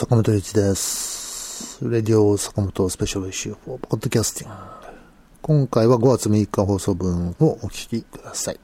[0.00, 1.84] 坂本龍一です。
[1.84, 4.56] Radio Sakamoto special issue for podcasting。
[5.42, 8.60] 今回は5月6日放送分をお聞きください。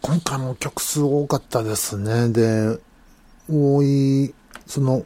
[0.00, 2.30] 今回も曲数多かったですね。
[2.30, 2.78] で、
[3.50, 4.34] 多い、
[4.66, 5.04] その、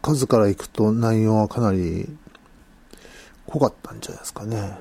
[0.00, 2.08] 数からいくと内容はかなり
[3.48, 4.78] 濃かったんじゃないですかね。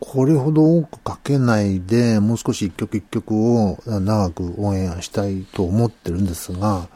[0.00, 6.88] これほど多くかけないで、もう少し一曲一曲を長くオンエアしたいと思ってるんですが、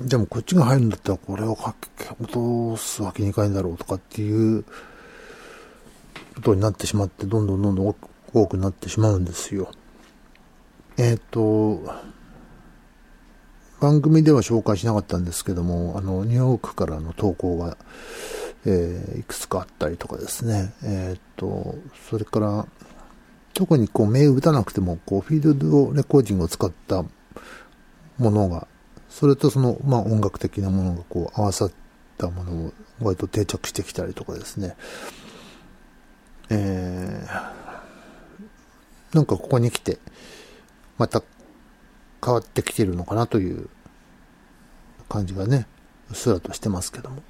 [0.00, 4.64] でもこっちが入るんだったらこれをかけ、落とすわけにいかないんだろうとかっていう
[6.34, 7.96] ことになってしまって、どんどんどんどん
[8.32, 9.70] 多くなってしまうんですよ。
[10.96, 11.82] えっ、と、
[13.80, 17.76] 番組では紹介しなかったんですけども、あの、ニューヨークからの投稿が、
[18.66, 20.72] えーいくつかあったりとかですね。
[20.82, 21.76] えっ、と、
[22.10, 22.66] それから、
[23.52, 27.04] 特にこう、目打たなくても、こう、フィールドレコーディングを使った
[28.18, 28.66] ものが、
[29.08, 31.72] それとその、まあ、音楽的なものがこう、合わさっ
[32.18, 34.76] たものを、割と定着してきたりとかですね。
[36.50, 39.98] えー、なんかここに来て、
[40.98, 41.22] また
[42.24, 43.68] 変わってきてるのかなという
[45.08, 45.66] 感じがね、
[46.10, 47.22] うっすらとしてますけども。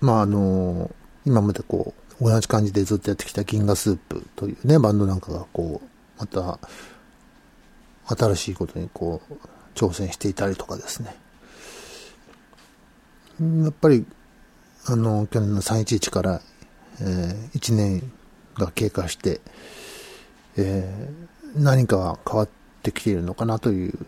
[0.00, 0.90] まああの、
[1.24, 6.58] 今までこう、同じ感じでずっとやってきた銀河スープというね、バンドなんかがこう、また、
[8.06, 9.34] 新しいことにこう、
[9.74, 11.16] 挑戦していたりとかですね。
[13.62, 14.04] やっぱり、
[14.86, 16.40] あの、去年の311から、
[17.00, 18.12] えー1年
[18.54, 19.40] が経過して、
[20.56, 22.48] えー何かが変わっ
[22.82, 23.98] てきているのかなという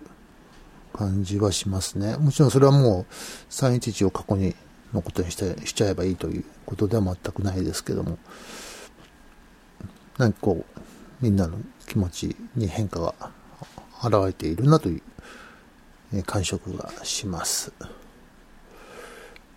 [0.93, 2.17] 感じはしますね。
[2.17, 3.07] もちろんそれはもう
[3.51, 4.55] 311を過去に
[4.93, 8.19] のことにしてしちゃえばいいということでは全くないですけども、
[10.19, 10.81] 何かこう、
[11.21, 13.15] みんなの気持ちに変化が
[14.03, 15.01] 現れているなとい
[16.13, 17.73] う感触がします。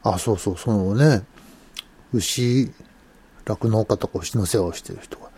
[0.03, 1.23] あ、そうそう、そのね、
[2.13, 2.71] 牛、
[3.45, 5.29] 酪農家とか牛の世話をしている人が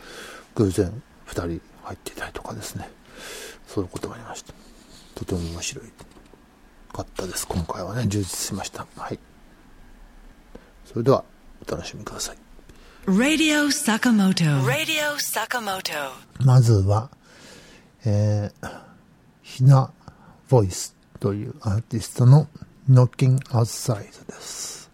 [0.56, 2.90] 偶然二人入っていたりとかですね。
[3.68, 4.54] そういうことがありました。
[5.16, 5.86] とても面白い
[6.94, 7.48] かったです。
[7.48, 8.88] 今回はね、充実しました。
[8.98, 9.20] はい。
[10.88, 11.24] それでは、
[11.68, 12.38] お楽しみください。
[13.06, 14.64] Radio Sakamoto.
[14.64, 15.92] Radio Sakamoto.
[16.46, 17.10] まずは、
[18.06, 18.82] えー、
[19.44, 19.92] ひな
[20.50, 22.48] ボイスというアーティストの
[22.90, 24.90] Knocking Outside です。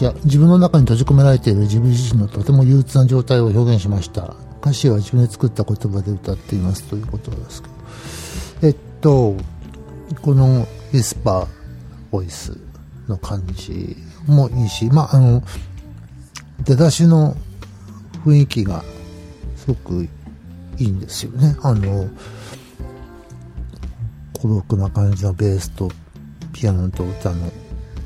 [0.00, 4.34] 作詞自分の中に閉じ込められている自分自身のとても憂鬱な状態を表現しました。
[4.62, 7.74] 歌詞は自分で作った言葉で歌っていますということですけど。
[8.62, 9.36] えっと、
[10.22, 11.46] このウィスパー
[12.10, 12.56] ボイス
[13.08, 13.96] の感じ
[14.26, 15.42] もいいし、まあ、あの、
[16.64, 17.36] 出だしの
[18.24, 18.82] 雰囲気が
[19.56, 20.08] すごく
[20.78, 21.56] いいんですよね。
[21.62, 22.08] あの、
[24.34, 25.90] 孤独な感じのベースと
[26.52, 27.50] ピアノと歌の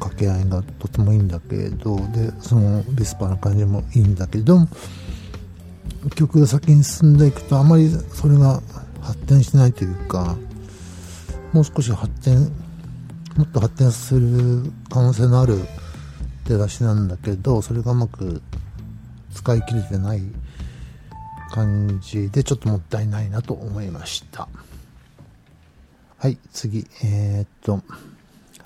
[0.04, 4.58] 掛け合いがとてもいいんだけどでそのビスパーな感じもいいんだけど
[6.14, 8.60] 曲が先に進んでいくとあまりそれが
[9.00, 10.36] 発展しないというか
[11.52, 12.52] もう少し発展
[13.36, 15.58] もっと発展する可能性のある
[16.46, 18.42] 出だしなんだけどそれがうまく
[19.32, 20.22] 使い切れてない
[21.50, 24.48] 感じでちょっともったいないなと思いました。
[26.18, 26.86] はい、次。
[27.04, 27.82] えーっと、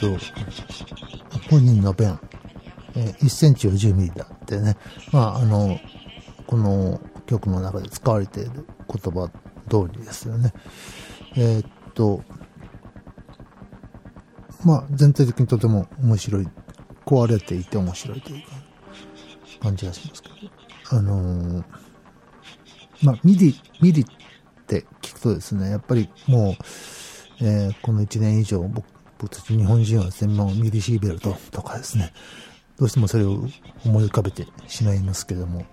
[0.00, 0.16] と、
[1.50, 2.18] 本人の弁、
[2.94, 4.76] えー1センチを10ミリだってね、
[5.12, 5.78] まあ、あの、
[6.46, 9.30] この曲の中で使われている言葉
[9.68, 10.52] 通りですよね。
[11.36, 12.22] えーっと、
[14.64, 16.48] まあ、全体的にとても面白い、
[17.06, 18.42] 壊れていて面白いという、
[19.60, 20.34] 感じがしますけど。
[20.96, 21.64] あのー
[23.02, 24.06] まあ、ミリ、ミリっ
[24.66, 28.84] て聞くとですね、やっぱりもう、えーこの1年以上僕、
[29.20, 32.12] 僕たち日本人はですね、もうミリシーベルトとかですね、
[32.78, 33.46] どうしてもそれを
[33.84, 35.66] 思い浮かべてしまいますけども、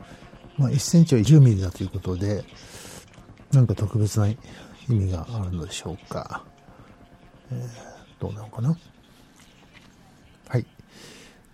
[0.58, 2.44] まあ、1センチは10ミリだということで、
[3.54, 4.38] なんか特別な意
[4.90, 6.44] 味があるのでしょうか。
[7.52, 8.76] えーどうなのかな？
[10.50, 10.66] はい。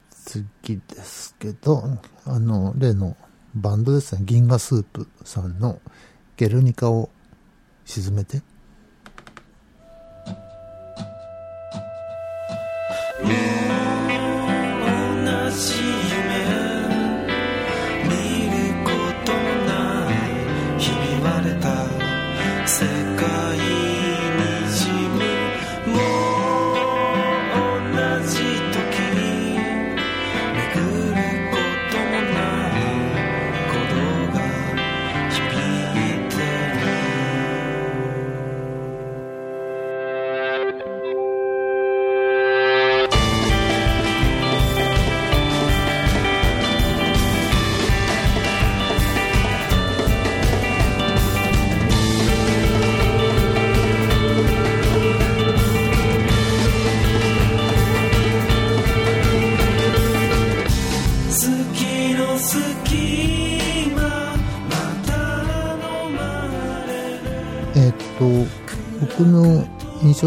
[0.09, 1.83] 次ですけど、
[2.23, 3.17] あの、例の
[3.53, 5.81] バンドですね、銀河スープさんの
[6.37, 7.09] ゲルニカを
[7.83, 8.41] 沈めて。
[13.23, 13.62] 同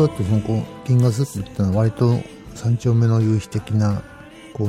[0.06, 2.20] だと、その、こう、銀河スープってのは割と
[2.54, 4.02] 三丁目の夕日的な、
[4.52, 4.68] こう、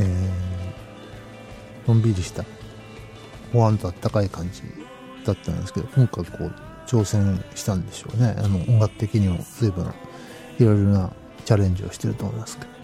[0.00, 2.44] えー、のんびりした、
[3.52, 4.62] ほわんとあったかい感じ
[5.24, 6.52] だったんですけど、今回こう、
[6.86, 8.36] 挑戦したんでしょうね。
[8.38, 9.86] あの、音楽的にも随分、
[10.58, 11.12] いろいろな
[11.44, 12.76] チャレンジをしてると思いますけど。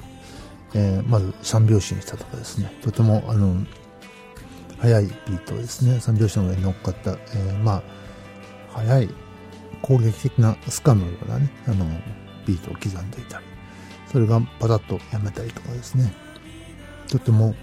[0.74, 3.54] えーまず三拍子にしたとかですね、とても、あの、
[4.78, 7.82] 速いビートですね、三拍子の上に乗っかった、えーまあ、
[8.80, 9.10] 速い
[9.82, 11.84] 攻撃的なスカのようなね、あの、
[12.46, 13.44] ビートを刻んでいたり、
[14.11, 16.12] それがパタッとやめたりとかですね、
[17.08, 17.55] とても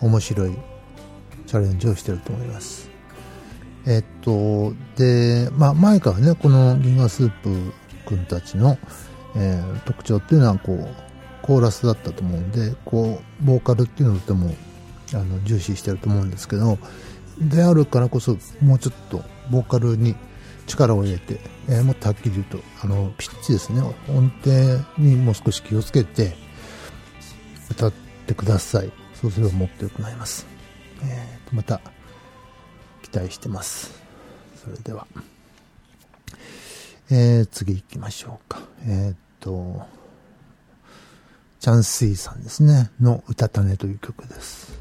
[0.00, 0.52] 面白い
[1.46, 2.90] チャレンジをしてると思います。
[3.86, 7.72] えっと、で、まあ前からね、この銀河スープ
[8.06, 8.78] 君たちの、
[9.36, 10.94] えー特徴っていうのはこう、
[11.42, 14.54] コーラスだったと思うんで、こう、ボーカルっていうのとても、
[15.14, 16.78] あの、重視してると思うんですけど、
[17.40, 20.14] であるからこそ、もうちょっと、ボーカルに
[20.70, 24.50] 力を入れて、えーもっとはっきり言うと、あの、ピッチですね、音程
[24.98, 26.36] にもう少し気をつけて、
[27.70, 27.92] 歌っ
[28.26, 28.92] てください。
[29.14, 30.46] そうすればもっと良くなります。
[31.02, 31.80] えーと、また、
[33.02, 34.00] 期待してます。
[34.62, 35.06] それでは。
[37.10, 38.60] えー、次行きましょうか。
[38.86, 39.82] えっと、
[41.58, 44.72] チャンスイさんですね、の歌種という曲です。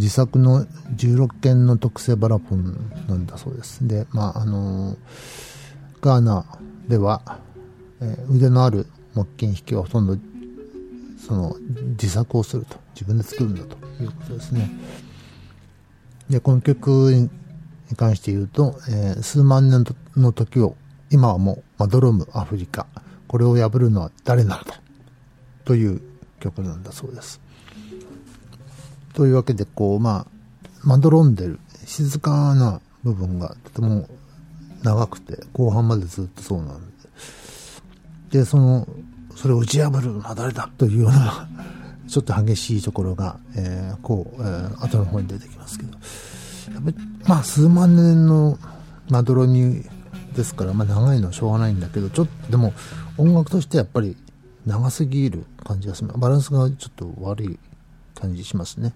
[0.00, 0.64] 自作の
[0.96, 3.86] 16件の特製バラポンなんだそうです。
[3.86, 4.96] で、まあ、あの
[6.00, 6.46] ガーナ
[6.88, 7.38] では、
[8.00, 10.16] えー腕のある木琴弾きはほとんど、
[11.18, 11.54] その、
[11.90, 12.78] 自作をすると。
[12.94, 14.70] 自分で作るんだということですね。
[16.30, 16.88] で、この曲
[17.90, 19.84] に関して言うと、えー数万年
[20.16, 20.76] の時を、
[21.10, 22.86] 今はもう、まどろむアフリカ。
[23.28, 24.80] これを破るのは誰なのだ？
[25.66, 26.00] という
[26.40, 27.38] 曲なんだそうです。
[29.14, 30.26] というわけで、こう、まあ、
[30.82, 34.08] まどろんでる、静かな部分がとても
[34.82, 36.86] 長くて、後半までずっとそうなん
[38.30, 38.38] で。
[38.38, 38.86] で、その、
[39.36, 41.48] それを打ち破るのは誰だというような、
[42.08, 48.58] ちょっと激しいところが、えーこう、えー後の方に出てきますけど、やっぱ、まあ、数万年の
[49.08, 49.84] まどろみ
[50.34, 52.72] ですから、まあ、長いのはしょうがないんだけど、ちょっと、でも、
[53.16, 54.16] 音楽としてやっぱり
[54.66, 56.10] 長すぎる感じがする。
[56.16, 57.58] バランスがちょっと悪い
[58.20, 58.92] 感じしますね。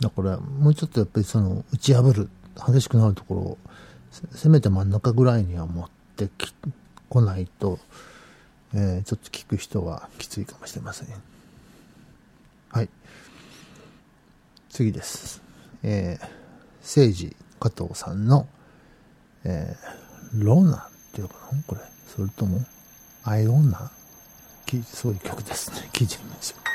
[0.00, 3.58] だから、もうちょっとやっぱりその、打ち破る、激しくなるところを、
[4.32, 6.52] せめて真ん中ぐらいには持ってき、
[7.08, 7.78] 来ないと、
[8.72, 11.08] えーちょっと聞く人はきついかもしれません。
[12.70, 12.88] はい。
[14.68, 15.42] 次です。
[15.82, 16.28] えー、
[16.80, 18.46] 聖治加藤さんの、
[19.42, 21.62] えー、ロナっていうのかな？
[21.66, 21.80] これ。
[22.14, 22.64] それとも、
[23.24, 23.90] アイロンナ？
[24.66, 25.88] きそういう曲ですね。
[25.92, 26.69] 聞いてみましょう。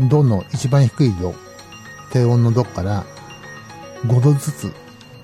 [0.00, 1.34] ドの一番低いド、
[2.12, 3.04] 低音のドから
[4.04, 4.72] 5度ずつ、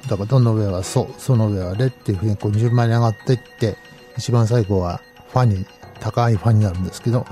[0.08, 3.76] だからドの上はソ、ソの上はレっていう風にこう順番に上がっていって、
[4.16, 5.00] 一番最後は
[5.32, 5.66] ファに、
[6.00, 7.26] 高いファになるんですけど、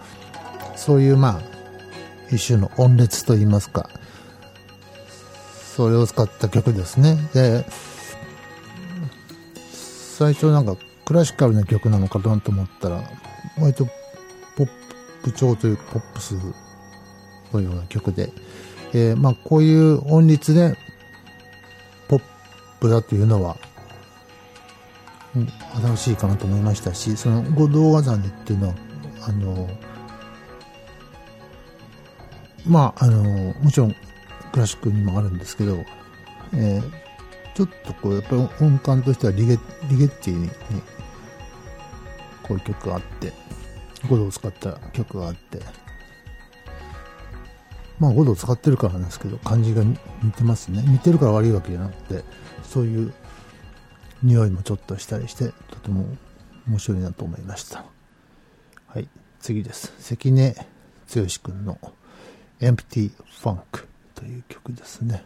[0.76, 1.40] そういうまあ、
[2.30, 3.90] 一種の音列といいますか、
[5.76, 7.16] それを使った曲ですね。
[7.35, 7.64] で、
[9.73, 13.02] 最初なんかクラシカルな曲なのかなと思ったら、
[13.59, 13.87] 割と
[14.56, 14.68] ポッ
[15.25, 16.35] プ調というかポップス
[17.59, 18.33] のような曲で、
[18.92, 20.76] えーまあこういう音律で
[22.09, 22.23] ポッ
[22.80, 23.57] プだというのは、
[25.35, 25.49] うん
[25.83, 28.75] 新しいかなと思いましたし、その五道ガザネっていうのは、
[29.28, 29.69] あの、
[32.66, 33.95] まああの、もちろん
[34.52, 35.85] クラシックにもあるんですけど、
[36.54, 37.00] えー
[37.54, 39.59] ちょっとこう、やっぱり音感としてはリゲ
[39.90, 40.50] リゲッティに、ね、
[42.42, 43.33] こういう曲があって、
[44.07, 45.59] 5度を使った曲があって、
[48.00, 49.97] まあ5度使ってるからなんですけど、感じが似
[50.33, 50.83] てますね。
[50.87, 52.25] 似てるから悪いわけじゃなくて、
[52.64, 53.12] そういう
[54.23, 56.07] 匂いもちょっとしたりして、とても
[56.66, 57.85] 面白いなと思いました。
[58.87, 59.92] はい、次です。
[59.99, 60.57] 関根
[61.14, 61.78] 剛君の
[62.61, 65.25] Empty Funk という曲ですね。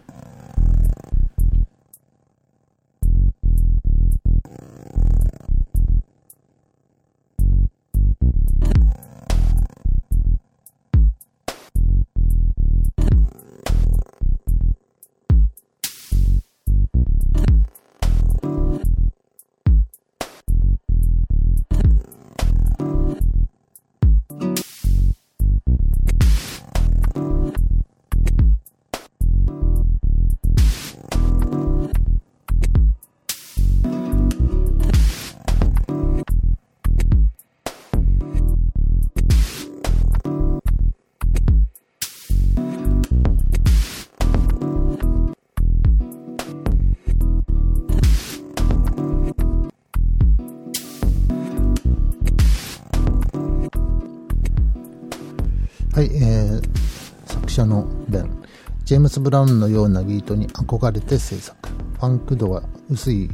[58.94, 61.68] ジェームス・ブラウンのようなビートに憧れて制作。
[61.68, 63.28] ファンク度は薄い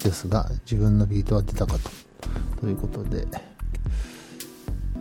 [0.00, 1.88] ですが、自分のビートは出たかと。
[2.60, 3.24] ということで。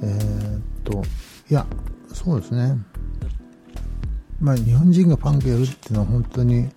[0.03, 1.01] えー、っと、
[1.50, 1.65] いや、
[2.13, 2.77] そうですね。
[4.39, 6.70] まあ、日本人がファンクやるっていうのは本当に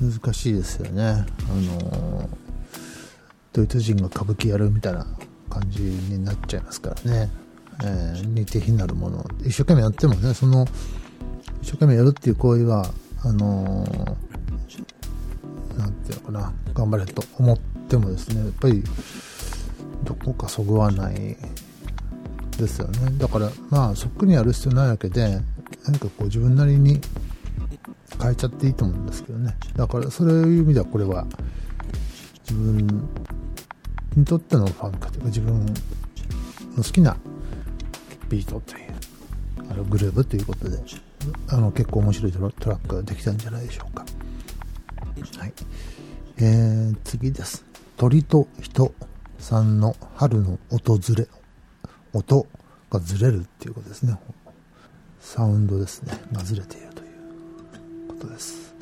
[0.00, 1.02] 難しいですよね。
[1.04, 1.26] あ
[1.84, 2.30] の、
[3.52, 5.06] ドイツ人が歌舞伎やるみたいな
[5.50, 7.30] 感じになっちゃいますからね。
[7.84, 10.66] えー似て非なるもの一生懸命やってもねその
[11.66, 12.88] 一生懸命やるっていう行為は
[13.24, 14.16] あのー
[15.76, 17.58] なんていうのかな頑張れと思っ
[17.88, 18.84] てもですねやっぱり
[20.04, 21.36] どこかそぐわない
[22.56, 23.10] ですよね。
[23.18, 25.40] だからまあそっくりやる必要ないわけで
[25.84, 27.00] 何かこう自分なりに
[28.22, 29.56] 変えちゃっていいと思うんですけどね。
[29.74, 31.26] だからそういう意味ではこれは
[32.48, 33.08] 自分
[34.14, 35.74] にとってのファンクというか自分の
[36.76, 37.16] 好きな
[38.28, 38.92] ビートという
[39.68, 40.78] あのグルーブということで
[41.48, 44.04] あの結構面白いトラックができたんじゃないでしょうか。
[45.38, 45.52] はい。
[46.38, 47.64] えー、次です。
[47.96, 48.92] 鳥と人
[49.38, 51.28] さんの春の訪れ
[52.12, 52.46] 音
[52.90, 54.18] がずれるっていうことですね。
[55.20, 56.12] サウンドですね。
[56.32, 58.74] がずれているということです。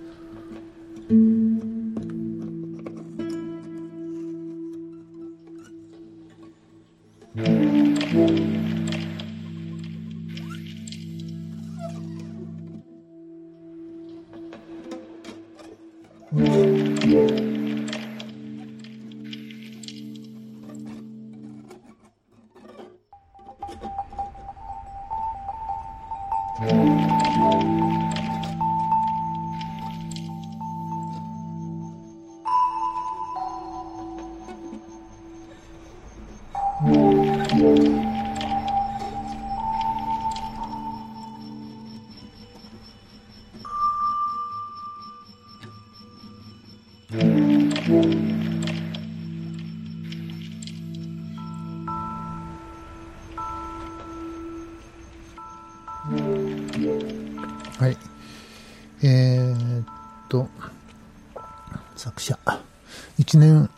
[63.35, 63.69] 1年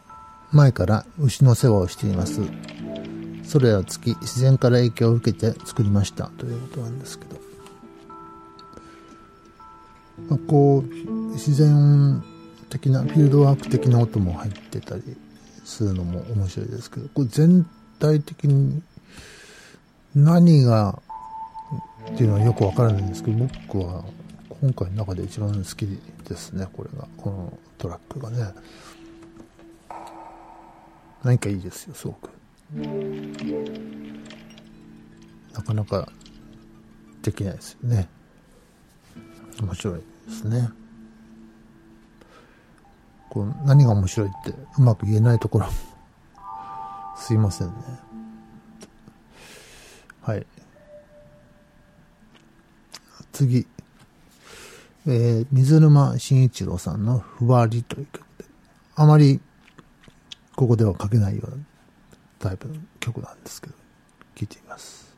[0.52, 2.42] 前から牛の世話をしています。
[3.42, 7.36] それは月、自然から影響を受けて作りましたということなんですけど。
[10.28, 12.22] まあ、こう、自然
[12.68, 15.02] 的な、フィールドワーク的な音も入ってたり
[15.64, 17.66] するのも面白いですけど、これ全
[17.98, 18.82] 体的に
[20.14, 21.00] 何が
[22.12, 24.04] っていうのはよくわからないんですけど、僕は
[24.60, 25.86] 今回の中で一番好き
[26.28, 27.08] ですね、これが。
[27.16, 28.52] このトラックがね。
[31.24, 32.30] 何かいいですよ、すごく。
[35.52, 36.12] なかなか
[37.22, 38.08] できないですよね。
[39.60, 40.02] 面白いで
[40.32, 40.68] すね。
[43.30, 45.66] こう何が面白いってうまく言えないところ
[47.16, 47.74] すいませんね。
[50.22, 50.46] はい。
[53.32, 53.66] 次。
[55.08, 58.44] えー、水沼慎一郎さんのふわりという曲で、
[58.96, 59.40] あまり
[60.56, 61.56] ここでは書けないような
[62.38, 63.74] タイプの曲なんですけど、
[64.34, 65.14] 聴いてみます。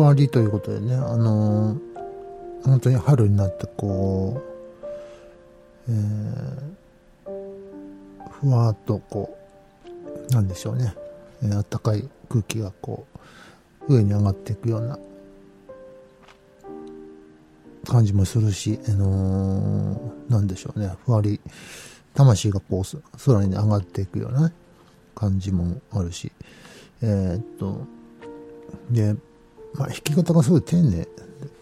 [0.00, 1.78] ふわりということでね、あのー
[2.64, 4.42] 本当に春になってこ
[5.86, 9.36] う、えー、ふわっとこ
[10.30, 10.94] う、なんでしょうね、
[11.42, 13.06] えー、暖かい空気がこ
[13.88, 14.98] う、上に上がっていくような
[17.86, 21.40] 感じもするし、あのーなんでしょうね、ふわり、
[22.14, 22.84] 魂がこう、
[23.22, 24.54] 空に上がっていくようなね
[25.14, 26.32] 感じもあるし、
[27.02, 27.84] えーっと、
[28.90, 29.14] で、
[29.74, 31.06] まあ、弾き方がすごい丁寧、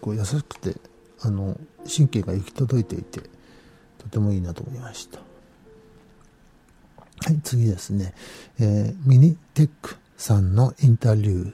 [0.00, 0.76] こう優しくて、
[1.20, 3.20] あの、神経が行き届いていて、
[3.98, 5.18] とてもいいなと思いました。
[5.18, 5.24] は
[7.32, 8.14] い、次ですね。
[8.60, 11.52] えーミニテックさんのインタリュー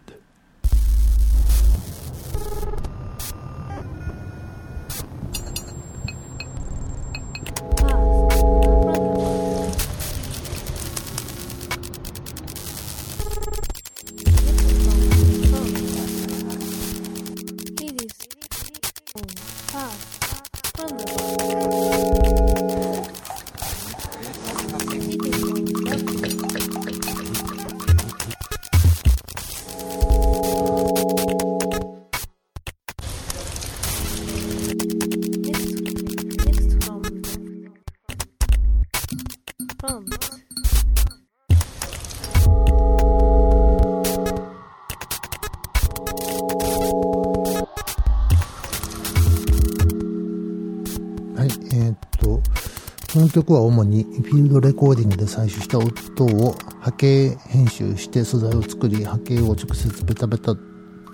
[53.44, 60.56] 曲は主にフィールドレコーディングで採取した音等を波形編集して素材を作り、波形を直接ベタベタ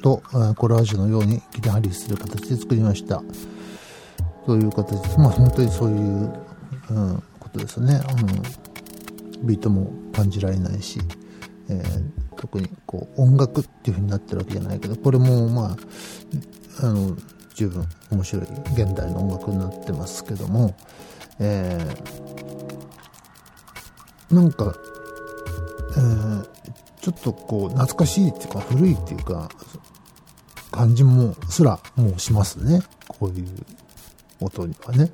[0.00, 0.22] と
[0.56, 3.22] コラージュのように切り張りする形で作りました。
[4.46, 5.18] という形です。
[5.18, 5.98] まあ本当にそういう、
[6.90, 8.00] うん、ことですね。
[9.40, 11.00] うん、ビートも感じられないし、
[11.68, 15.76] えー特にこう音楽っていう風になってるわけじゃないけど、これもま
[16.80, 17.14] あ、あの、
[17.52, 20.74] 十分面白い現代の音楽になってますけども、
[21.40, 24.74] えーなんか、
[25.96, 26.48] えー
[27.00, 29.48] ちょっとこう懐かしいっていうか古いっていうか
[30.70, 32.82] 感じもすらもうしますね。
[33.08, 33.48] こういう
[34.38, 35.10] 音にはね。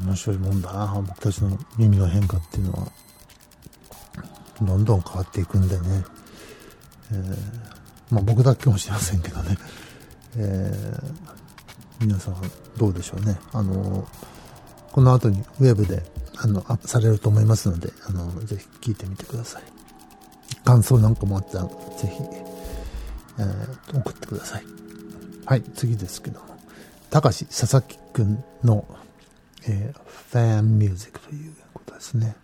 [0.00, 1.02] 面白いもんだな。
[1.04, 2.92] 僕たちの耳の変化っていうのは。
[4.62, 6.04] どんどん変わっていくんでね、
[7.10, 7.36] えー
[8.10, 9.58] まあ僕だけかもしれませんけどね、
[10.36, 12.36] えー皆さん
[12.76, 13.36] どうでしょうね。
[13.52, 14.06] あの
[14.94, 16.04] この後にウェブで
[16.36, 19.62] あのアップされると思いますのであのぜひ聞いてみてください。
[20.64, 21.72] 感想なんかもあったらぜ
[22.06, 22.22] ひ、
[23.40, 24.64] えー送ってください。
[25.46, 26.46] はい次ですけども。
[27.10, 28.86] 高橋佐々木くんの、
[29.66, 32.36] えーファンミュージックということですね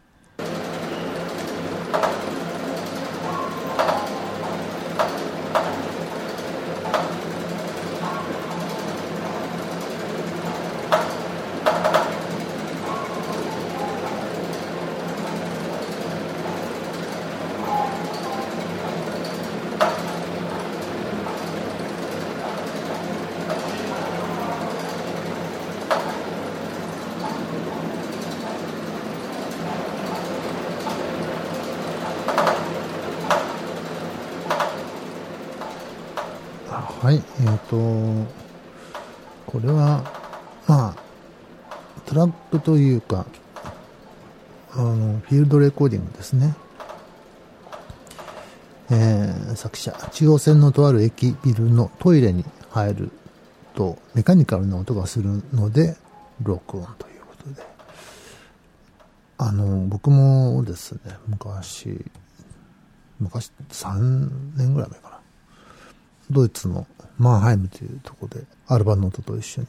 [37.03, 37.77] はい、えっ、と、
[39.47, 40.03] これは、
[40.67, 40.97] まあ、
[42.05, 43.25] トラックというか、
[44.73, 46.55] あの、フィールドレコーディングですね。
[48.91, 53.11] えー作者、中央線のとある駅ビルのトイレに入る
[53.75, 55.97] と、メカニカルな音がするので、
[56.43, 57.63] 録音ということで。
[59.39, 62.05] あの、僕もですね、昔、
[63.21, 65.21] 昔、3年ぐらい前かな。
[66.31, 66.87] ドイツの
[67.21, 69.67] マンハイムというところでアルバノートと一緒に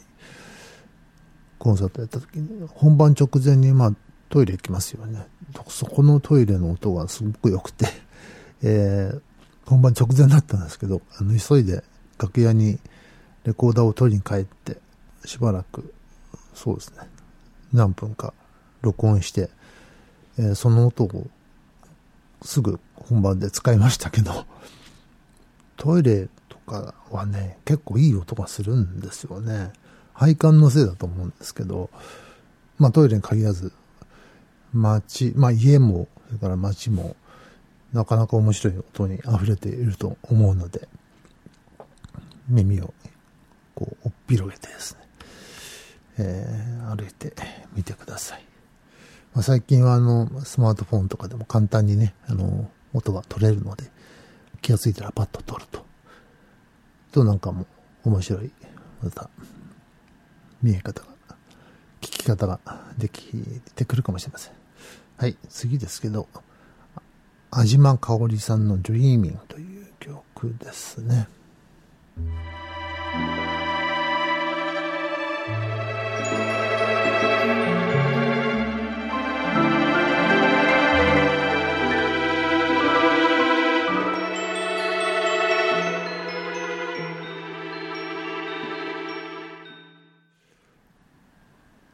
[1.60, 3.94] コンサートやった時に本番直前にまあ
[4.30, 5.28] トイレ行きますよね。
[5.68, 7.86] そこのトイレの音がすごく良くて、
[8.64, 9.22] えー
[9.66, 11.84] 本番直前だったんですけどあの急いで
[12.18, 12.78] 楽屋に
[13.46, 14.82] レコーダーを取りに帰って
[15.24, 15.94] しばらく
[16.54, 16.98] そうですね。
[17.72, 18.34] 何分か
[18.82, 19.50] 録音して、
[20.38, 21.28] えーその音を
[22.42, 24.46] すぐ本番で使いましたけど
[25.78, 26.28] トイレ
[26.72, 29.74] かはね、結構いい音がするんですよね。
[30.14, 31.90] 配管のせいだと思うんですけど、
[32.78, 33.74] まあトイレに限らず、
[34.74, 37.16] 街、まあ家も、それから街も、
[37.92, 40.88] なかなか面白い音に溢れていると思うので、
[42.48, 42.94] 耳を
[43.76, 45.00] こう、おっぴろげてですね、
[46.20, 47.34] えー歩いて
[47.74, 48.44] みてください。
[49.34, 53.86] まあ、最近はあの、スマートフォンとかでも簡単にね、あの、音が取れるので、
[54.62, 55.86] 気がついたらパッと撮ると。
[57.12, 57.66] となんかも
[58.04, 58.52] 面白い、
[59.04, 59.30] また、
[60.62, 61.08] 見え方が、
[62.02, 62.60] 聞き方が
[62.98, 64.54] できてくるかもしれません。
[65.18, 66.28] はい、次ですけど、
[67.52, 71.28] 安島香織さんの Dreaming という曲ですね。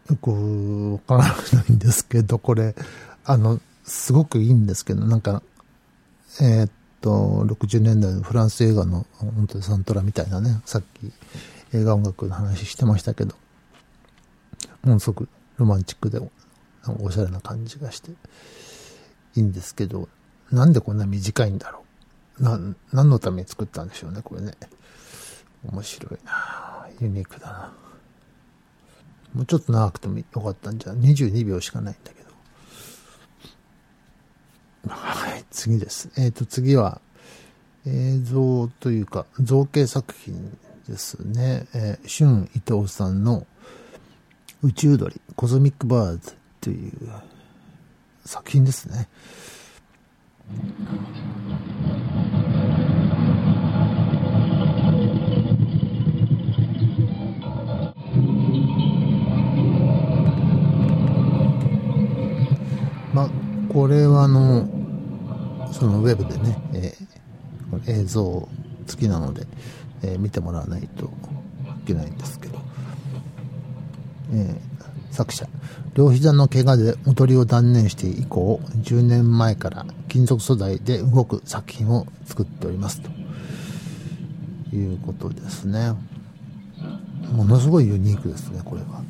[0.10, 2.76] よくわからないんですけど、これ、
[3.26, 5.42] あの、すごくいいんですけど、なんか、
[6.42, 6.70] えーっ
[7.02, 11.12] と、60年代のフランス映画の、本当にサントラみたいなね、さっき
[11.74, 13.36] 映画音楽の話してましたけど、
[14.84, 16.30] ものすごくロマンチックで、お
[17.04, 18.12] おしゃれな感じがして、
[19.36, 20.08] いいんですけど、
[20.52, 21.84] なんでこんな短いんだろ
[22.40, 22.44] う。
[22.44, 22.60] な、
[22.94, 24.54] 何のために作ったんでしょうね、これね。
[25.64, 27.87] 面白いなユニークだな。
[29.38, 32.30] もうちょっと長くてもよかったんじゃ、22秒しかないんだけど。
[34.90, 36.10] はい、次です。
[36.18, 37.00] えっ、と、次は、
[37.86, 40.58] 映像というか、造形作品
[40.90, 41.68] ですね。
[41.76, 43.46] えー、春伊藤さんの
[44.64, 46.94] 宇宙鳥、 Cosmic Birds という
[48.26, 49.08] 作品ですね。
[63.78, 64.68] これはあの、
[65.72, 67.08] そのウェブでね、えー
[67.70, 68.50] これ映像
[68.88, 69.46] 付きなので、
[70.02, 71.10] えー見てもらわないとい
[71.86, 72.58] けないんですけど、
[74.34, 75.48] えー作者、
[75.94, 83.12] 両膝の怪我で踊りを断念して以降、10年前から金属素材で動く作品を作っておりますと
[84.76, 85.94] いうことですね。
[87.32, 89.04] ものすごいユニークですね、これは。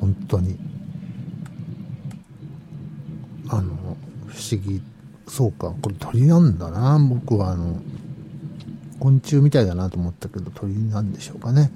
[0.00, 0.56] 本当に。
[3.48, 4.82] あの、不思議。
[5.28, 6.98] そうか、これ鳥なんだな。
[6.98, 7.80] 僕はあの、
[9.00, 11.70] 昆虫みたいだなと思ったけど、鳥なんでしょうかね。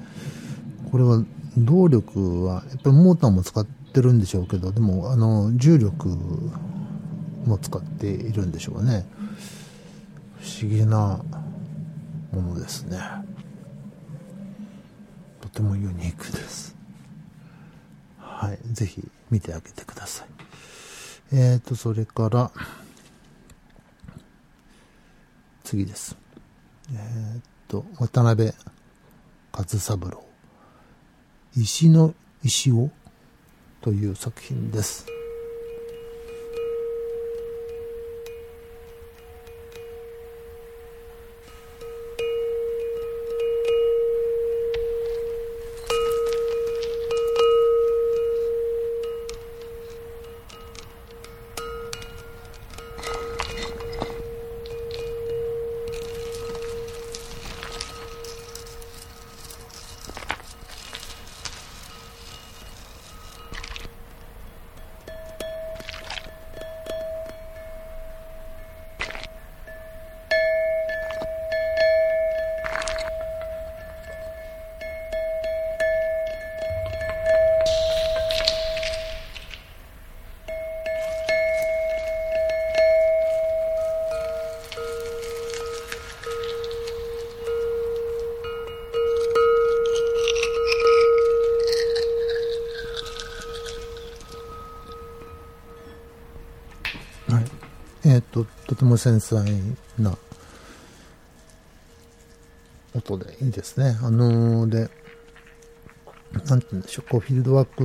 [0.91, 1.25] これは、
[1.57, 6.09] 動力は、やっぱりモーターも使ってるんでしょうけど、でも、あの、重力
[7.45, 9.05] も使っているんでしょうね。
[10.41, 11.21] 不思議な
[12.33, 12.99] ものですね。
[15.41, 16.77] とてもユニークです。
[18.19, 18.59] はい。
[18.73, 20.40] ぜひ見てあげてください。
[21.33, 22.51] えーと、それから、
[25.63, 26.17] 次です。
[26.93, 28.53] えーと、渡辺
[29.53, 30.25] 和三郎。
[31.57, 32.91] 石の石を
[33.81, 35.07] という作品です。
[98.71, 99.45] と、ても繊細
[99.99, 100.17] な
[102.95, 103.99] 音でいいですね。
[104.01, 104.91] あのーで、
[106.47, 107.85] なんて言うんでしょう、こう、フィールドワーク、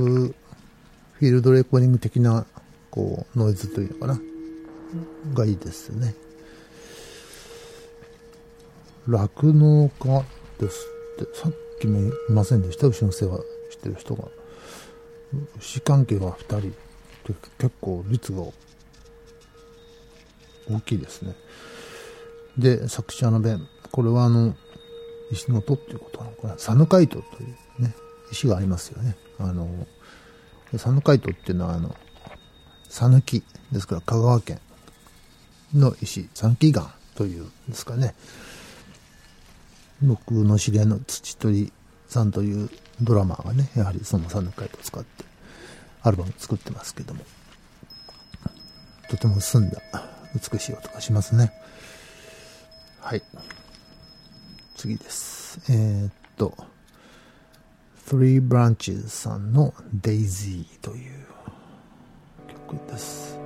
[1.14, 2.46] フィールドレコーディング的な、
[2.90, 4.20] こう、ノイズというのかな、
[5.34, 6.14] がいいですね。
[9.08, 10.24] 酪農家
[10.60, 10.86] です
[11.20, 14.28] って、さっきもいませんでした、牛の世話してる人が。
[15.58, 16.60] 牛関係が2人っ
[17.24, 18.44] て結構率が
[20.70, 21.34] 大きいですね。
[22.58, 23.66] で、作者の弁。
[23.92, 24.54] これはあの、
[25.30, 26.54] 石の戸っていうことなのかな。
[26.58, 27.46] サヌカイトとい
[27.78, 27.94] うね、
[28.30, 29.16] 石がありますよね。
[29.38, 29.68] あの、
[30.76, 31.94] サヌカイトっていうのはあの、
[32.88, 34.60] サヌキですから香川県
[35.74, 38.14] の石、サヌキ岩というんですかね。
[40.02, 41.72] 僕の知り合いの土取
[42.08, 45.24] さんというドラマーがね、やはりそのサヌカイトを使って
[46.02, 47.24] アルバム作ってますけども、
[49.08, 49.80] とても澄んだ
[50.36, 51.52] 美しい音がしますね。
[53.00, 53.22] はい。
[54.74, 55.60] 次です。
[55.70, 56.54] えーっと、
[58.06, 61.26] Three Branches さんの Daisy という
[62.68, 63.45] 曲です。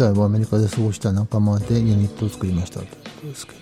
[0.00, 3.58] 代はアメリカで過ごした仲間でユニットを作りましたということですけど。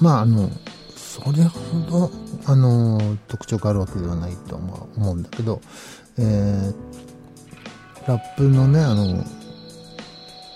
[0.00, 0.50] まあ、あの、
[0.96, 2.10] それほど、
[2.46, 4.60] あの、特徴があるわけではないとは
[4.96, 5.60] 思うんだけど、
[6.18, 6.98] えー
[8.08, 9.22] ラップのね、あの、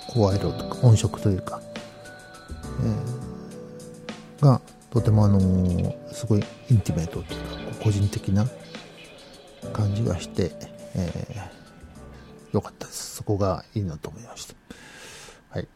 [0.08, 1.61] 声色とか音色というか、
[2.82, 5.38] えーが、とてもあの
[6.12, 7.40] すごい intimate という
[7.74, 8.46] か、個人的な
[9.74, 10.52] 感じがして、
[10.94, 11.62] えー、
[12.52, 13.16] 良かったです。
[13.16, 14.54] そこがいいなと思いました。
[15.50, 15.68] はい。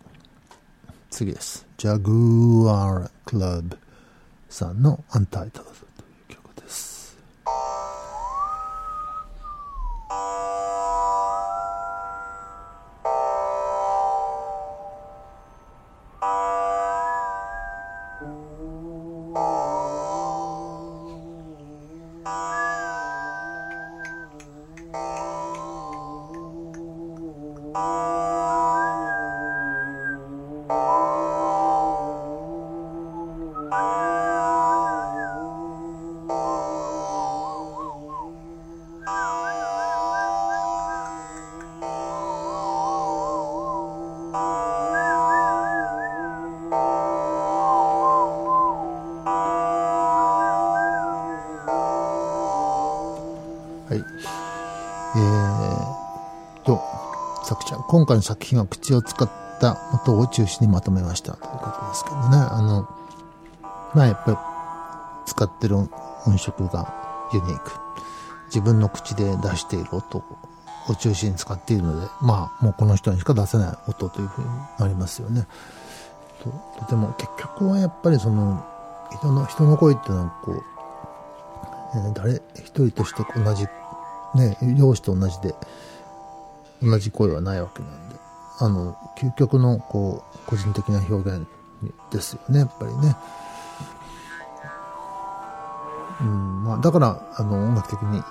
[1.10, 1.66] 次です。
[1.76, 3.78] ジャグアークラブ
[4.48, 5.85] さんのアンタイトル
[57.96, 62.36] 今回の作品は口を使った音を中心にまとめましたということですけどね。
[62.36, 62.82] あの、
[63.94, 64.36] まあやっぱり
[65.24, 65.88] 使ってる音
[66.36, 66.92] 色が
[67.32, 67.70] ユニーク。
[68.48, 75.46] 自分の口で出している音を中心に使っているので、まあもうこの人にしか出せない音というふうになりますよね。
[76.44, 78.62] ととても結局はやっぱりその
[79.10, 80.62] 人の人の声っていうのはこう
[81.94, 83.64] えー誰一人として同じ、
[84.34, 85.54] ね、容姿と同じで、
[86.82, 88.16] 同じ声はないわけなんで、
[88.58, 91.46] あの、究極の、こう、個人的な表現
[92.10, 93.16] ですよね、やっぱりね。
[96.20, 98.24] うん、まあ、だから、あの、音楽的にいい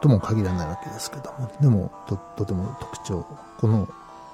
[0.00, 3.26] とも限らないわけですけども、でも、と、とても特徴、
[3.58, 3.88] この、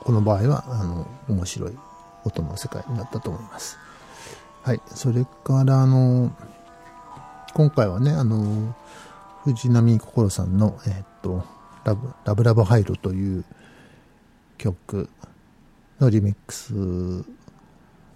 [0.05, 1.79] この場合は、あの、面白い
[2.25, 3.79] 音の世界になったと思います。
[4.63, 4.83] はい。
[4.87, 6.31] それから、あの、
[7.55, 8.75] 今回はね、あの、
[9.45, 11.45] 藤波心さんの、えーっと、
[11.85, 13.45] ラブ、ラブラブハイロという
[14.59, 15.09] 曲
[15.99, 16.75] のリミックス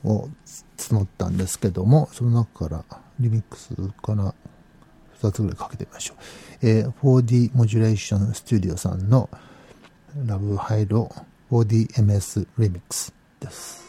[0.05, 0.29] を
[0.77, 2.85] 募ったんですけども、その中から、
[3.21, 4.35] リミックスから
[5.21, 6.17] 2つぐらいかけてみましょう。
[6.63, 9.29] えー 4D モジュレーションスタジオさんの
[10.27, 11.11] ラブハイロ
[11.51, 13.85] 4DMS リミックスです。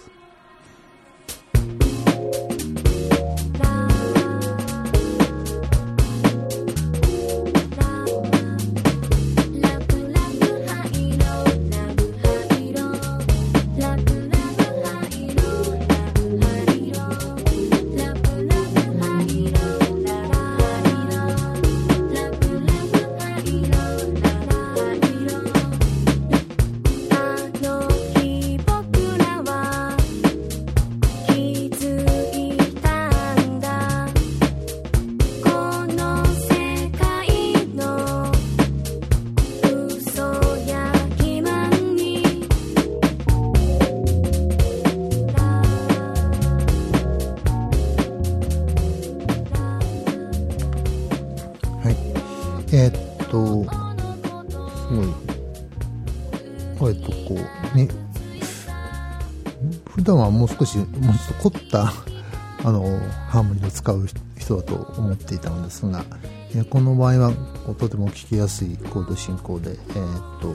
[60.46, 61.94] もう少し、もうちょっと凝った、
[62.64, 62.84] あの、
[63.30, 66.06] ハーモニーを使う人だと思っていたのですが、
[66.54, 67.34] えこの場合は、
[67.80, 70.54] とても聴きやすいコード進行で、えーっと、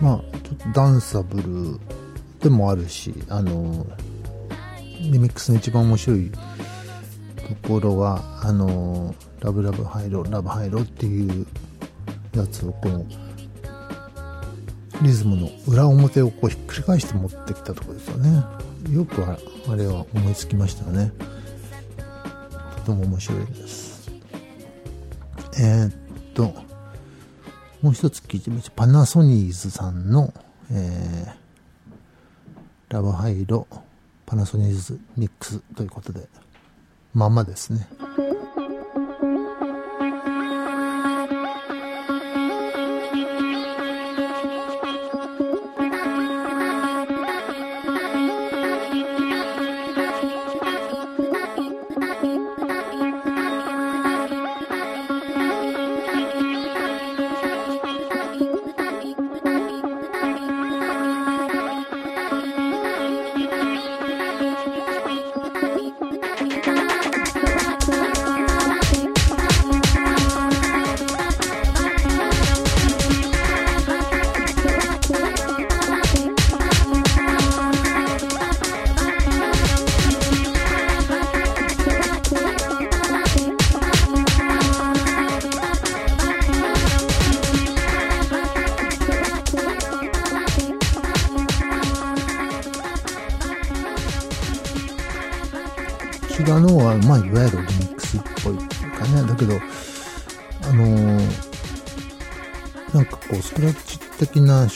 [0.00, 1.78] まあ、ちょっとダンサブル
[2.40, 3.86] でもあるし、あの、
[5.02, 11.46] リミックスの一番面白いところは、あの、ラブラブハイロ、ラブハイロっていう
[12.34, 13.04] やつをこの、
[15.02, 18.42] リズムの裏表をこうひっくり返して持ってきたところですよね。
[18.90, 19.36] よくあ
[19.74, 21.12] れは思いつきましたよね。
[22.76, 24.10] とても面白いです。
[25.58, 25.92] えーっ
[26.34, 26.54] と、
[27.82, 28.76] もう一つ聞いてみましょう。
[28.76, 30.32] パナソニーズさんの、
[30.70, 33.66] えー、ラブハイロ、
[34.24, 36.28] パナソニーズミックスということで、
[37.14, 37.88] ままですね。「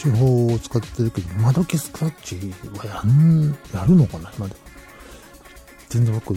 [0.02, 2.36] 手法を使ってるけど、今時スクラッチ
[2.78, 4.54] はやん、やるのかな今で。
[5.90, 6.34] 全然僕、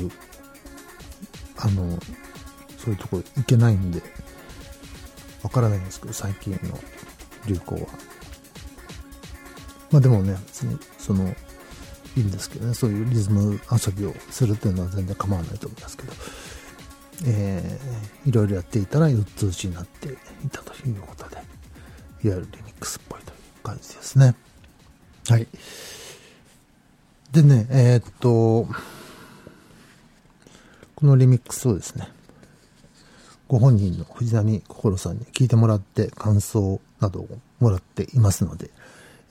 [1.57, 1.97] あの、
[2.77, 4.01] そういうとこ行けないんで、
[5.43, 6.77] わからないんですけど、最近の
[7.45, 7.81] 流行は。
[9.91, 11.33] まあでもね、別に、その、
[12.17, 16.13] いいんですけどね、そういうリズム遊びをするっていうのは全然構わないと思いますけど、
[17.25, 21.43] えー、いろいろやっていたら4つ打ちになっていたということで、いわ
[22.23, 22.99] ゆるリミックス
[23.73, 24.35] 感じですね。
[25.27, 25.47] はい。
[27.31, 28.67] でね、えーっと、
[30.95, 32.07] このリミックスをですね、
[33.47, 37.27] ご本人の藤波心さんに聞いてもらって感想などを
[37.59, 38.69] もらっていますので、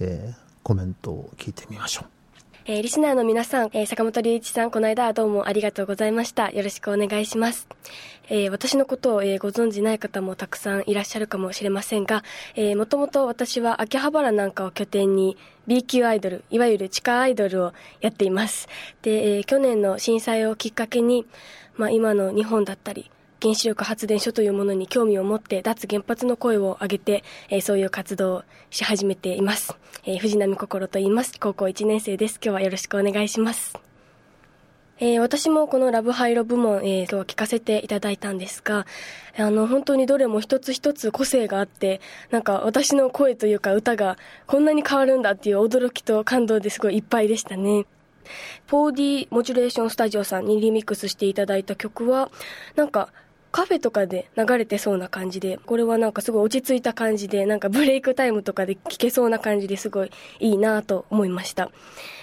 [0.01, 2.12] えーコメントを聞いてみましょう。
[2.65, 6.49] えーリスナーの皆さん、えー坂本龍一さん、この間はどうもありがとうございました。
[6.53, 7.67] よろしくお願いします。
[8.29, 12.23] えー私のことを、えーご存じない方もたくさんいらっしゃるかもしれませんが、
[12.55, 15.37] えーもともと私は秋葉原なんかを拠点に
[15.67, 18.69] B 級アイドル、いわゆる地下アイドルをやっています。
[19.03, 21.27] で、えー去年の震災をきっかけに、
[21.77, 23.11] まあ今の日本だったり、
[23.43, 29.75] 原子力発電所というものに興味を持って脱原発の声を上げて、えーそういう活動をし始めています、
[30.05, 31.41] えー藤波心と言います。
[31.41, 32.39] 高校1年生です。
[32.41, 33.75] 今日はよろしくお願いします。
[35.01, 38.87] えー私もこのラブハイロ部門、えー今日は聞かせていただいたんですが、
[39.37, 47.87] あの、本当にどれも一つ一つ個性があって、なんか私の声というか歌がこんなに変わるんだっていう驚きと感動ですごいいっぱいでしたね。
[48.69, 52.31] 4D モチュレーションスタジオさんにリミックスしていただいた曲は、
[52.77, 53.09] なんか、
[53.53, 61.71] カフェとかで流れてそうな感じで、これはなんかすごい落ち着いた感じで、なんかブレイクタイムとかで聴けそうな感じですごいいいなと思いました。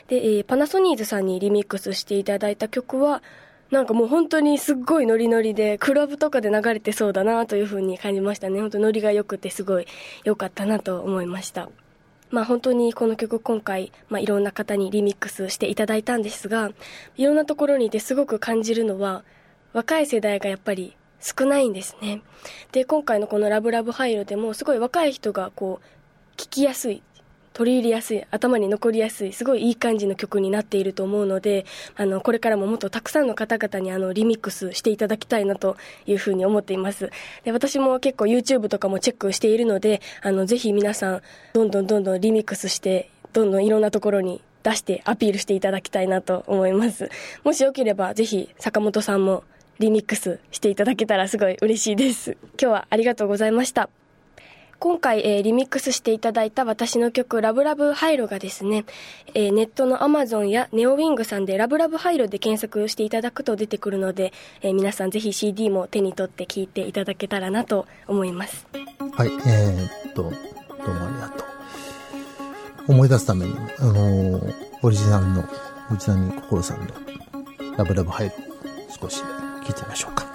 [0.08, 3.22] で、えーパナソニーズさんにリミックスしていただいた曲は、
[3.70, 8.60] なんかもう本当にすっごいノリノリで、クラブとかで流れてそうだなという風に感じましたね。
[8.60, 9.86] 本当ノリが良くてすごい
[10.24, 11.70] 良かったなと思いました。
[12.32, 16.72] まあ本当にこの曲今回、まあいろんな方にリミックスしていただいたんですが、
[17.18, 19.24] いろんなところにいてすごく感じるのは、
[19.74, 22.22] 若い世代がやっぱり少ないんですね。
[22.72, 25.86] で、今回のこのラブラブハイロでもすごい若い人がこう、
[26.38, 27.04] 聞きやすい、
[27.52, 31.66] 取り入れやすい、頭に残りやすい、すごいいい感じの曲になっていると思うので、
[31.98, 37.12] あの、これからももっとたくさんの方々にあの、リミックスしていただきたいなというふうに思っています。
[37.44, 41.22] で、私も結構 YouTube とかもチェックしているので、あの、ぜひ皆さん、
[41.54, 47.10] どんどんどんどんリミックスして、どんどんいろんなところに出してアピールしていただきたいなと思います。
[47.44, 49.44] もしよければ、ぜひ坂本さんも
[49.80, 52.32] リミックスしていただけたらすごい嬉しいです。
[52.62, 53.90] 今日はありがとうございました。
[54.78, 58.86] 今回、えーリミックスしていただいた私の曲、ラブラブハイロがですね、
[59.34, 68.68] えーネットの Amazon やネオウィングさんでラブラブハイロで検索していただくと出てくるので、えー皆さんぜひ CD も手に取って聴いていただけたらなと思います。
[69.14, 72.92] はい、えーっと、どうもありがとう。
[72.94, 75.42] 思い出すために、あのーオリジナルの
[75.90, 76.88] 藤波心さんの
[77.76, 78.34] ラブラブハイル、
[78.98, 79.22] 少し
[79.70, 80.29] 聞いてみましょうか。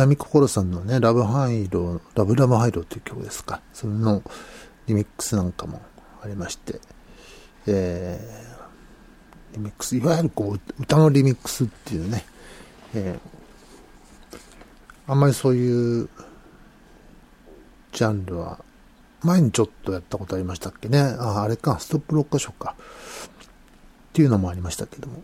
[0.00, 3.60] と、藤波心さんのね、 Love 廃炉、Love Love 廃炉っていう曲ですか。
[3.72, 4.22] それの
[4.86, 5.80] リミックスなんかも
[6.22, 6.80] ありまして、
[7.66, 12.24] えー、リミックス、いわゆるこう、歌のリミックスっていうね、
[12.94, 14.40] えー、
[15.06, 16.08] あんまりそういう
[17.92, 18.64] ジャンルは、
[19.22, 20.98] 前にちょっとやったことありましたっけね。
[20.98, 22.74] あ、あれか、ストップロッカーショーか。
[22.78, 25.22] っていうのもありましたけども。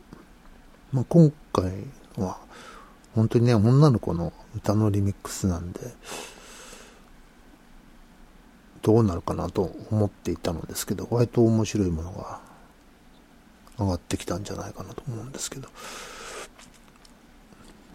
[0.93, 1.73] まあ、今回
[2.17, 2.39] は、
[3.17, 5.81] 本当にね、女の子の歌のリミックスなんで、
[8.83, 12.41] どうなるかなと思っていたのですけど、割と面白いものが
[13.79, 15.69] 上がってきたんじゃないかなと思うんですけど。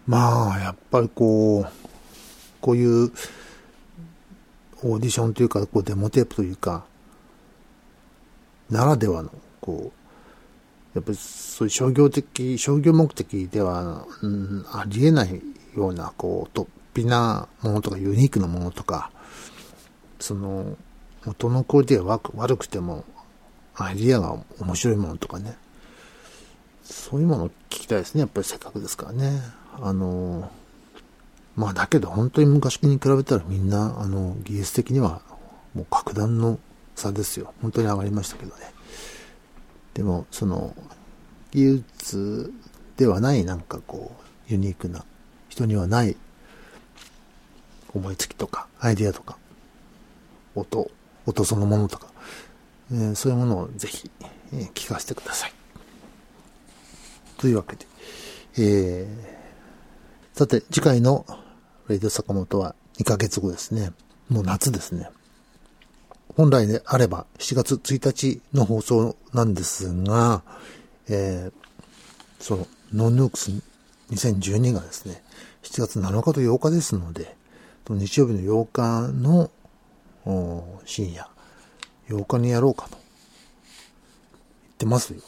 [0.08, 1.66] まあ、やっぱりこう、
[2.60, 3.12] こういう
[4.82, 6.84] オーディションというか、こうデモテープというか、
[8.68, 10.01] ならではの、こう、
[10.94, 15.40] やっぱりそういう商業的、商業目的では、うん、ありえない
[15.76, 19.10] ような、こう、突飛なものとか、ユニークなものとか、
[20.20, 20.76] その、
[21.24, 23.04] 元のクオリティが悪悪くても、
[23.74, 25.56] アイディアが面白いものとかね、
[26.82, 29.40] そういうものを聞きたいですね、やっぱりせっかくですからね。
[29.80, 30.50] あの、
[31.56, 35.22] まあだけど本当に昔に比べたらみんな、あの、技術的には
[35.74, 36.58] もう格段の
[36.94, 37.54] 差ですよ。
[37.62, 38.72] 本当に上がりましたけどね。
[39.94, 40.74] でも、その、
[41.50, 42.52] 技術
[42.96, 44.12] ではないなんかこ
[44.48, 45.04] う、ユニークな、
[45.48, 46.16] 人にはない
[47.94, 49.36] 思いつきとか、アイディアとか、
[50.54, 50.90] 音、
[51.26, 52.08] 音そのものとか、
[52.90, 54.10] えーそういうものをぜひ、
[54.52, 55.52] えー聞かせてください。
[57.38, 57.86] というわけで、
[58.58, 59.42] えー
[60.38, 61.26] さて、次回の
[61.88, 63.92] レイディオ坂本は2ヶ月後ですね。
[64.30, 65.10] もう夏ですね。
[66.36, 70.42] 本来であれば7月1日の放送なんですが、
[71.08, 71.62] えー
[72.42, 73.52] その、ノンヌークス
[74.10, 75.22] 2012がですね、
[75.62, 77.36] 7月7日と8日ですので、
[77.88, 79.50] 日曜日の8日の
[80.84, 81.28] 深夜、
[82.08, 83.02] 8日にやろうかと言っ
[84.76, 85.20] てますよ。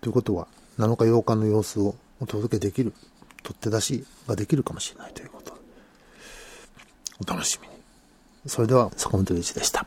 [0.00, 0.46] ということは、
[0.78, 2.94] 7日8日の様子をお届けできる、
[3.42, 5.58] 取って出しができるかもしれないということ。
[7.20, 7.67] お楽しみ。
[8.48, 9.86] それでは、坂本龍一でした。